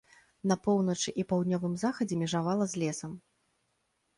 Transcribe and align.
На 0.51 0.55
поўначы 0.67 1.13
і 1.23 1.25
паўднёвым 1.33 1.75
захадзе 1.83 2.15
межавала 2.23 2.65
з 2.73 2.83
лесам. 2.85 3.11